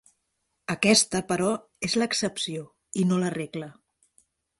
[0.73, 1.49] Aquesta, però,
[1.87, 2.63] és l'excepció
[3.03, 3.69] i no la regla.